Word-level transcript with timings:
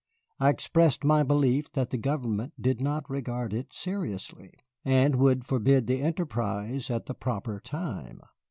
I 0.39 0.49
expressed 0.49 1.03
my 1.03 1.21
belief 1.21 1.71
that 1.73 1.91
the 1.91 1.97
government 1.99 2.59
did 2.59 2.81
not 2.81 3.07
regard 3.07 3.53
it 3.53 3.71
seriously, 3.71 4.55
and 4.83 5.13
would 5.17 5.45
forbid 5.45 5.85
the 5.85 6.01
enterprise 6.01 6.89
at 6.89 7.05
the 7.05 7.13
proper 7.13 7.59
time. 7.59 8.19